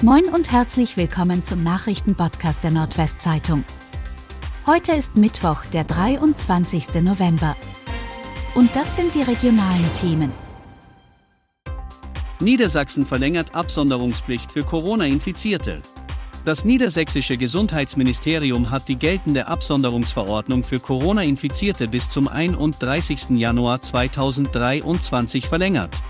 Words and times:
Moin 0.00 0.26
und 0.26 0.52
herzlich 0.52 0.96
willkommen 0.96 1.42
zum 1.42 1.64
Nachrichtenpodcast 1.64 2.62
der 2.62 2.70
Nordwestzeitung. 2.70 3.64
Heute 4.64 4.92
ist 4.92 5.16
Mittwoch, 5.16 5.64
der 5.72 5.82
23. 5.82 7.02
November. 7.02 7.56
Und 8.54 8.76
das 8.76 8.94
sind 8.94 9.16
die 9.16 9.22
regionalen 9.22 9.92
Themen. 9.94 10.30
Niedersachsen 12.38 13.06
verlängert 13.06 13.56
Absonderungspflicht 13.56 14.52
für 14.52 14.62
Corona-Infizierte. 14.62 15.82
Das 16.44 16.64
niedersächsische 16.64 17.36
Gesundheitsministerium 17.36 18.70
hat 18.70 18.86
die 18.86 19.00
geltende 19.00 19.48
Absonderungsverordnung 19.48 20.62
für 20.62 20.78
Corona-Infizierte 20.78 21.88
bis 21.88 22.08
zum 22.08 22.28
31. 22.28 23.30
Januar 23.30 23.82
2023 23.82 25.48
verlängert. 25.48 26.00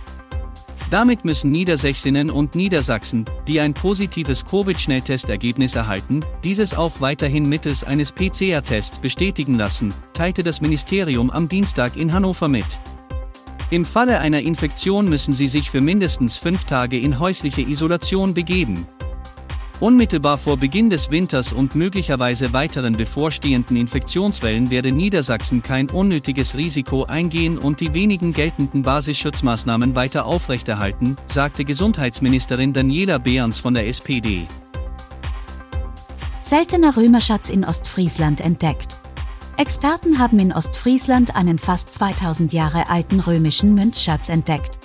Damit 0.91 1.23
müssen 1.23 1.50
Niedersächsinnen 1.50 2.30
und 2.30 2.55
Niedersachsen, 2.55 3.27
die 3.46 3.61
ein 3.61 3.75
positives 3.75 4.46
Covid-Schnelltestergebnis 4.46 5.74
erhalten, 5.74 6.24
dieses 6.42 6.73
auch 6.73 7.02
weiterhin 7.02 7.46
mittels 7.46 7.84
eines 7.84 8.10
PCR-Tests 8.10 8.98
bestätigen 8.98 9.55
lassen, 9.55 9.93
teilte 10.15 10.43
das 10.43 10.62
Ministerium 10.62 11.30
am 11.30 11.46
Dienstag 11.46 11.95
in 11.96 12.15
Hannover 12.15 12.48
mit. 12.48 12.79
Im 13.70 13.84
Falle 13.84 14.20
einer 14.20 14.41
Infektion 14.41 15.10
müssen 15.10 15.34
sie 15.34 15.48
sich 15.48 15.70
für 15.70 15.82
mindestens 15.82 16.38
fünf 16.38 16.65
Tage 16.65 16.98
in 16.98 17.18
häusliche 17.18 17.60
Isolation 17.60 18.32
begeben. 18.32 18.87
Unmittelbar 19.80 20.38
vor 20.38 20.56
Beginn 20.56 20.91
des 20.91 21.12
Winters 21.12 21.52
und 21.52 21.77
möglicherweise 21.77 22.52
weiteren 22.52 22.96
bevorstehenden 22.96 23.77
Infektionswellen 23.77 24.70
werde 24.70 24.91
Niedersachsen 24.91 25.62
kein 25.62 25.88
unnötiges 25.88 26.56
Risiko 26.56 27.04
eingehen 27.04 27.59
und 27.59 27.78
die 27.80 27.95
wenigen 27.95 28.32
geltenden 28.32 28.82
Basisschutzmaßnahmen 28.82 29.95
weiter 29.95 30.27
aufrechterhalten, 30.27 31.16
sagte 31.27 31.64
Gesundheitsministerin 31.64 32.73
Daniela 32.73 33.18
Behrens 33.18 33.60
von 33.60 33.74
der 33.74 33.87
SPD. 33.87 34.48
Seltener 36.42 36.96
Römerschatz 36.96 37.49
in 37.49 37.65
Ostfriesland 37.65 38.40
entdeckt. 38.40 38.96
Experten 39.59 40.18
haben 40.18 40.40
in 40.40 40.52
Ostfriesland 40.52 41.37
einen 41.37 41.59
fast 41.60 41.95
2000 41.95 42.52
Jahre 42.52 42.88
alten 42.90 43.21
römischen 43.21 43.74
Münzschatz 43.74 44.29
entdeckt. 44.29 44.80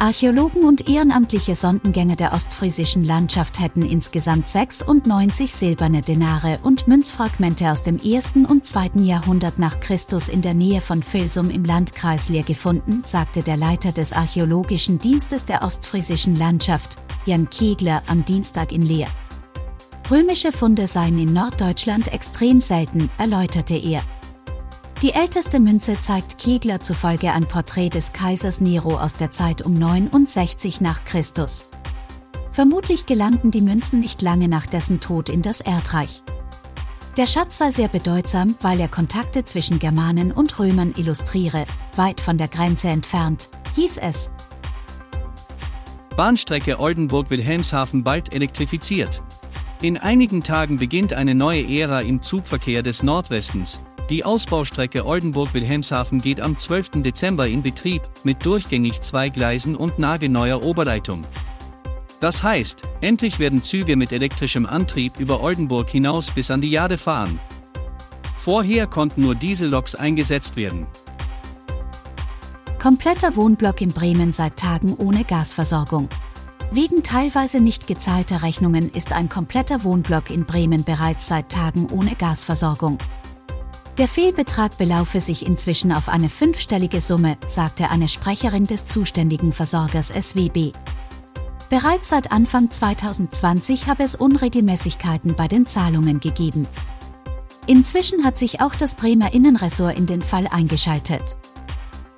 Archäologen 0.00 0.64
und 0.64 0.88
ehrenamtliche 0.88 1.54
Sondengänge 1.54 2.16
der 2.16 2.32
ostfriesischen 2.32 3.04
Landschaft 3.04 3.60
hätten 3.60 3.82
insgesamt 3.82 4.48
96 4.48 5.52
silberne 5.52 6.00
Denare 6.00 6.58
und 6.62 6.88
Münzfragmente 6.88 7.70
aus 7.70 7.82
dem 7.82 8.00
1. 8.02 8.32
und 8.48 8.64
2. 8.64 9.02
Jahrhundert 9.02 9.58
nach 9.58 9.78
Christus 9.80 10.30
in 10.30 10.40
der 10.40 10.54
Nähe 10.54 10.80
von 10.80 11.02
Filsum 11.02 11.50
im 11.50 11.66
Landkreis 11.66 12.30
Leer 12.30 12.44
gefunden, 12.44 13.02
sagte 13.04 13.42
der 13.42 13.58
Leiter 13.58 13.92
des 13.92 14.14
Archäologischen 14.14 14.98
Dienstes 14.98 15.44
der 15.44 15.62
ostfriesischen 15.62 16.34
Landschaft, 16.34 16.96
Jan 17.26 17.50
Kegler, 17.50 18.02
am 18.06 18.24
Dienstag 18.24 18.72
in 18.72 18.80
Leer. 18.80 19.08
Römische 20.10 20.50
Funde 20.50 20.86
seien 20.86 21.18
in 21.18 21.34
Norddeutschland 21.34 22.10
extrem 22.10 22.62
selten, 22.62 23.10
erläuterte 23.18 23.76
er. 23.76 24.02
Die 25.02 25.14
älteste 25.14 25.60
Münze 25.60 25.98
zeigt 25.98 26.36
Kegler 26.36 26.80
zufolge 26.80 27.32
ein 27.32 27.46
Porträt 27.46 27.88
des 27.88 28.12
Kaisers 28.12 28.60
Nero 28.60 28.98
aus 28.98 29.14
der 29.14 29.30
Zeit 29.30 29.62
um 29.62 29.72
69 29.72 30.82
nach 30.82 31.06
Christus. 31.06 31.70
Vermutlich 32.52 33.06
gelangten 33.06 33.50
die 33.50 33.62
Münzen 33.62 34.00
nicht 34.00 34.20
lange 34.20 34.46
nach 34.46 34.66
dessen 34.66 35.00
Tod 35.00 35.30
in 35.30 35.40
das 35.40 35.62
Erdreich. 35.62 36.22
Der 37.16 37.24
Schatz 37.24 37.56
sei 37.56 37.70
sehr 37.70 37.88
bedeutsam, 37.88 38.56
weil 38.60 38.78
er 38.78 38.88
Kontakte 38.88 39.42
zwischen 39.42 39.78
Germanen 39.78 40.32
und 40.32 40.58
Römern 40.58 40.92
illustriere, 40.94 41.64
weit 41.96 42.20
von 42.20 42.36
der 42.36 42.48
Grenze 42.48 42.88
entfernt, 42.88 43.48
hieß 43.76 43.96
es. 43.96 44.30
Bahnstrecke 46.14 46.78
Oldenburg-Wilhelmshaven 46.78 48.04
bald 48.04 48.34
elektrifiziert. 48.34 49.22
In 49.80 49.96
einigen 49.96 50.42
Tagen 50.42 50.76
beginnt 50.76 51.14
eine 51.14 51.34
neue 51.34 51.66
Ära 51.66 52.02
im 52.02 52.22
Zugverkehr 52.22 52.82
des 52.82 53.02
Nordwestens, 53.02 53.80
die 54.10 54.24
Ausbaustrecke 54.24 55.06
Oldenburg-Wilhelmshaven 55.06 56.20
geht 56.20 56.40
am 56.40 56.58
12. 56.58 57.02
Dezember 57.02 57.46
in 57.46 57.62
Betrieb, 57.62 58.02
mit 58.24 58.44
durchgängig 58.44 59.00
zwei 59.00 59.28
Gleisen 59.28 59.76
und 59.76 60.00
nagelneuer 60.00 60.64
Oberleitung. 60.64 61.22
Das 62.18 62.42
heißt, 62.42 62.82
endlich 63.00 63.38
werden 63.38 63.62
Züge 63.62 63.94
mit 63.94 64.10
elektrischem 64.10 64.66
Antrieb 64.66 65.18
über 65.20 65.40
Oldenburg 65.40 65.88
hinaus 65.88 66.32
bis 66.32 66.50
an 66.50 66.60
die 66.60 66.70
Jade 66.70 66.98
fahren. 66.98 67.38
Vorher 68.36 68.88
konnten 68.88 69.22
nur 69.22 69.36
Dieselloks 69.36 69.94
eingesetzt 69.94 70.56
werden. 70.56 70.88
Kompletter 72.80 73.36
Wohnblock 73.36 73.80
in 73.80 73.92
Bremen 73.92 74.32
seit 74.32 74.56
Tagen 74.56 74.94
ohne 74.96 75.22
Gasversorgung. 75.22 76.08
Wegen 76.72 77.02
teilweise 77.02 77.60
nicht 77.60 77.86
gezahlter 77.86 78.42
Rechnungen 78.42 78.90
ist 78.90 79.12
ein 79.12 79.28
kompletter 79.28 79.84
Wohnblock 79.84 80.30
in 80.30 80.46
Bremen 80.46 80.82
bereits 80.82 81.28
seit 81.28 81.50
Tagen 81.50 81.86
ohne 81.90 82.14
Gasversorgung. 82.16 82.98
Der 84.00 84.08
Fehlbetrag 84.08 84.78
belaufe 84.78 85.20
sich 85.20 85.44
inzwischen 85.44 85.92
auf 85.92 86.08
eine 86.08 86.30
fünfstellige 86.30 87.02
Summe, 87.02 87.36
sagte 87.46 87.90
eine 87.90 88.08
Sprecherin 88.08 88.64
des 88.64 88.86
zuständigen 88.86 89.52
Versorgers 89.52 90.08
SWB. 90.08 90.72
Bereits 91.68 92.08
seit 92.08 92.32
Anfang 92.32 92.70
2020 92.70 93.88
habe 93.88 94.02
es 94.02 94.14
Unregelmäßigkeiten 94.14 95.34
bei 95.34 95.48
den 95.48 95.66
Zahlungen 95.66 96.18
gegeben. 96.18 96.66
Inzwischen 97.66 98.24
hat 98.24 98.38
sich 98.38 98.62
auch 98.62 98.74
das 98.74 98.94
Bremer 98.94 99.34
Innenressort 99.34 99.98
in 99.98 100.06
den 100.06 100.22
Fall 100.22 100.46
eingeschaltet. 100.46 101.36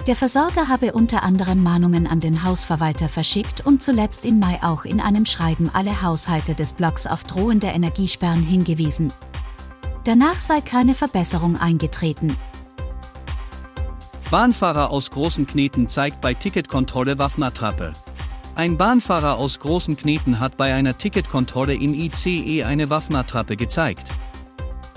Der 0.07 0.15
Versorger 0.15 0.69
habe 0.69 0.93
unter 0.93 1.25
anderem 1.25 1.65
Mahnungen 1.65 2.07
an 2.07 2.21
den 2.21 2.45
Hausverwalter 2.45 3.09
verschickt 3.09 3.67
und 3.67 3.83
zuletzt 3.83 4.25
im 4.25 4.39
Mai 4.39 4.61
auch 4.63 4.85
in 4.85 5.01
einem 5.01 5.27
Schreiben 5.27 5.69
alle 5.73 6.01
Haushalte 6.01 6.55
des 6.55 6.75
Blocks 6.75 7.09
auf 7.09 7.25
drohende 7.25 7.67
Energiesperren 7.67 8.45
hingewiesen. 8.45 9.13
Danach 10.05 10.41
sei 10.41 10.61
keine 10.61 10.95
Verbesserung 10.95 11.57
eingetreten. 11.57 12.37
Bahnfahrer 14.31 14.91
aus 14.91 15.11
Großen 15.11 15.47
Kneten 15.47 15.89
zeigt 15.89 16.21
bei 16.21 16.35
Ticketkontrolle 16.35 17.19
Waffenattrappe. 17.19 17.93
Ein 18.55 18.77
Bahnfahrer 18.77 19.37
aus 19.37 19.61
Großen 19.61 19.97
Kneten 19.97 20.41
hat 20.41 20.57
bei 20.57 20.75
einer 20.75 20.99
Ticketkontrolle 20.99 21.75
im 21.75 21.95
ICE 21.95 22.65
eine 22.65 22.91
Waffenattrappe 22.91 23.57
gezeigt. 23.57 24.11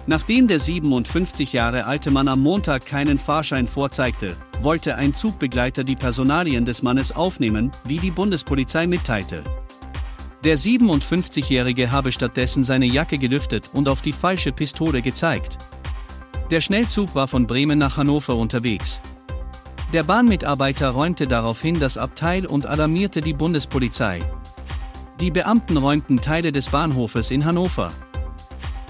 Nachdem 0.08 0.48
der 0.48 0.60
57 0.60 1.54
Jahre 1.54 1.86
alte 1.86 2.12
Mann 2.12 2.28
am 2.28 2.42
Montag 2.42 2.86
keinen 2.86 3.20
Fahrschein 3.20 3.68
vorzeigte, 3.68 4.38
wollte 4.62 4.96
ein 4.96 5.16
Zugbegleiter 5.16 5.84
die 5.84 5.96
Personalien 5.96 6.66
des 6.66 6.82
Mannes 6.82 7.16
aufnehmen, 7.16 7.72
wie 7.86 7.98
die 7.98 8.12
Bundespolizei 8.12 8.88
mitteilte. 8.88 9.44
Der 10.46 10.60
57-Jährige 10.60 11.92
habe 11.92 12.12
stattdessen 12.12 12.64
seine 12.64 12.86
Jacke 12.86 13.18
gelüftet 13.18 13.72
und 13.74 13.90
auf 13.90 14.04
die 14.04 14.14
falsche 14.14 14.52
Pistole 14.52 15.02
gezeigt. 15.02 15.58
Der 16.52 16.62
Schnellzug 16.62 17.16
war 17.16 17.28
von 17.28 17.48
Bremen 17.48 17.80
nach 17.80 17.98
Hannover 17.98 18.36
unterwegs. 18.36 19.02
Der 19.92 20.04
Bahnmitarbeiter 20.04 20.90
räumte 20.90 21.26
daraufhin 21.26 21.80
das 21.80 21.98
Abteil 21.98 22.46
und 22.46 22.68
alarmierte 22.68 23.22
die 23.22 23.34
Bundespolizei. 23.34 24.20
Die 25.20 25.32
Beamten 25.32 25.78
räumten 25.78 26.22
Teile 26.22 26.52
des 26.52 26.70
Bahnhofes 26.70 27.32
in 27.32 27.44
Hannover. 27.44 27.92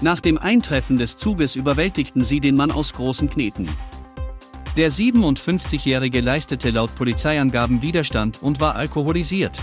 Nach 0.02 0.20
dem 0.20 0.36
Eintreffen 0.36 0.98
des 0.98 1.16
Zuges 1.16 1.56
überwältigten 1.56 2.22
sie 2.22 2.40
den 2.40 2.56
Mann 2.56 2.70
aus 2.70 2.92
großen 2.92 3.30
Kneten. 3.30 3.66
Der 4.76 4.92
57-Jährige 4.92 6.20
leistete 6.20 6.68
laut 6.68 6.94
Polizeiangaben 6.96 7.80
Widerstand 7.80 8.42
und 8.42 8.60
war 8.60 8.74
alkoholisiert. 8.74 9.62